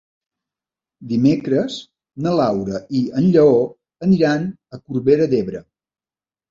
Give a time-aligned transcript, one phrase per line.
[1.11, 1.75] Dimecres
[2.27, 3.63] na Laura i en Lleó
[4.09, 5.65] aniran a Corbera d'Ebre.